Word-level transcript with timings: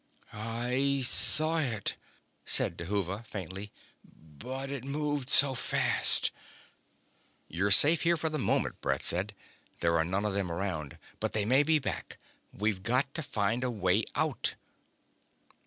"I 0.33 1.03
saw 1.05 1.59
it," 1.59 1.95
said 2.43 2.75
Dhuva 2.75 3.23
faintly. 3.27 3.71
"But 4.03 4.71
it 4.71 4.83
moved 4.83 5.29
so 5.29 5.53
fast..." 5.53 6.31
"You're 7.47 7.69
safe 7.69 8.01
here 8.01 8.17
for 8.17 8.27
the 8.27 8.39
moment," 8.39 8.81
Brett 8.81 9.03
said. 9.03 9.35
"There 9.79 9.95
are 9.99 10.03
none 10.03 10.25
of 10.25 10.33
them 10.33 10.51
around. 10.51 10.97
But 11.19 11.33
they 11.33 11.45
may 11.45 11.61
be 11.61 11.77
back. 11.77 12.17
We've 12.51 12.81
got 12.81 13.13
to 13.13 13.21
find 13.21 13.63
a 13.63 13.69
way 13.69 14.03
out!" 14.15 14.55